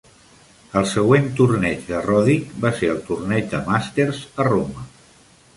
[0.79, 4.91] El següent torneig de Roddick va ser el torneig de Masters a Roma.